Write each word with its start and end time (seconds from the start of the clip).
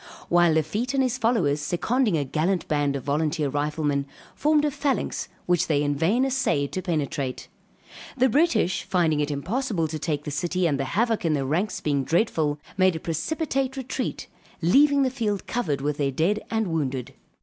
While 0.29 0.53
Lafitte 0.53 0.95
and 0.95 1.03
his 1.03 1.19
followers, 1.19 1.61
seconding 1.61 2.17
a 2.17 2.25
gallant 2.25 2.67
band 2.67 2.95
of 2.95 3.03
volunteer 3.03 3.49
riflemen, 3.49 4.07
formed 4.33 4.65
a 4.65 4.71
phalanx 4.71 5.27
which 5.45 5.67
they 5.67 5.83
in 5.83 5.95
vain 5.95 6.25
assayed 6.25 6.71
to 6.71 6.81
penetrate. 6.81 7.49
The 8.17 8.27
British 8.27 8.81
finding 8.81 9.19
it 9.19 9.29
impossible 9.29 9.87
to 9.89 9.99
take 9.99 10.23
the 10.23 10.31
city 10.31 10.65
and 10.65 10.79
the 10.79 10.85
havoc 10.97 11.23
in 11.23 11.33
their 11.33 11.45
ranks 11.45 11.81
being 11.81 12.03
dreadful, 12.03 12.57
made 12.77 12.95
a 12.95 12.99
precipitate 12.99 13.77
retreat, 13.77 14.25
leaving 14.59 15.03
the 15.03 15.11
field 15.11 15.45
covered 15.45 15.81
with 15.81 15.97
their 15.97 16.09
dead 16.09 16.39
and 16.49 16.65
wounded. 16.69 17.13